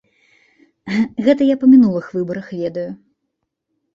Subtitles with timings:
[1.27, 2.89] Гэта я па мінулых выбарах ведаю.